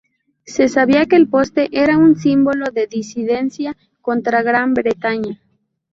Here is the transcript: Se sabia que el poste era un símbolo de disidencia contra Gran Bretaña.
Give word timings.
Se 0.47 0.67
sabia 0.67 1.05
que 1.05 1.15
el 1.15 1.27
poste 1.29 1.69
era 1.79 1.95
un 1.95 2.15
símbolo 2.15 2.71
de 2.71 2.87
disidencia 2.87 3.77
contra 4.01 4.41
Gran 4.41 4.73
Bretaña. 4.73 5.39